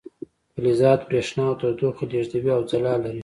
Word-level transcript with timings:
فلزات 0.53 0.99
بریښنا 1.09 1.43
او 1.49 1.53
تودوخه 1.61 2.03
لیږدوي 2.11 2.51
او 2.57 2.61
ځلا 2.71 2.93
لري. 3.03 3.19